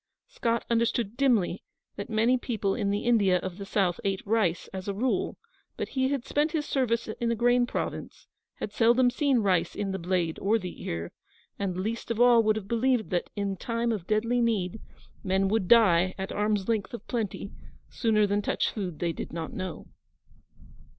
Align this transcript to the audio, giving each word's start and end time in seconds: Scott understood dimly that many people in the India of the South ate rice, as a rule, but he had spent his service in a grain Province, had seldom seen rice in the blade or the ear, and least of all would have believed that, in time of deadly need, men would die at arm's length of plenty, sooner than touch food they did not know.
Scott 0.27 0.65
understood 0.67 1.15
dimly 1.15 1.61
that 1.95 2.09
many 2.09 2.35
people 2.35 2.73
in 2.73 2.89
the 2.89 3.05
India 3.05 3.37
of 3.37 3.59
the 3.59 3.67
South 3.67 3.99
ate 4.03 4.25
rice, 4.25 4.67
as 4.73 4.87
a 4.87 4.95
rule, 4.95 5.37
but 5.77 5.89
he 5.89 6.07
had 6.09 6.25
spent 6.25 6.53
his 6.53 6.65
service 6.65 7.07
in 7.07 7.31
a 7.31 7.35
grain 7.35 7.67
Province, 7.67 8.25
had 8.55 8.73
seldom 8.73 9.11
seen 9.11 9.41
rice 9.41 9.75
in 9.75 9.91
the 9.91 9.99
blade 9.99 10.39
or 10.39 10.57
the 10.57 10.81
ear, 10.85 11.11
and 11.59 11.77
least 11.77 12.09
of 12.09 12.19
all 12.19 12.41
would 12.41 12.55
have 12.55 12.67
believed 12.67 13.11
that, 13.11 13.29
in 13.35 13.55
time 13.55 13.91
of 13.91 14.07
deadly 14.07 14.41
need, 14.41 14.81
men 15.23 15.47
would 15.49 15.67
die 15.67 16.15
at 16.17 16.31
arm's 16.31 16.67
length 16.67 16.95
of 16.95 17.05
plenty, 17.05 17.51
sooner 17.91 18.25
than 18.25 18.41
touch 18.41 18.71
food 18.71 18.97
they 18.97 19.13
did 19.13 19.31
not 19.31 19.53
know. 19.53 19.85